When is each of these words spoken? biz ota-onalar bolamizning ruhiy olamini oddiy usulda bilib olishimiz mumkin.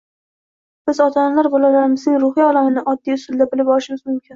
biz 0.91 1.01
ota-onalar 1.05 1.51
bolamizning 1.57 2.19
ruhiy 2.27 2.49
olamini 2.49 2.89
oddiy 2.97 3.23
usulda 3.23 3.53
bilib 3.57 3.75
olishimiz 3.77 4.07
mumkin. 4.13 4.29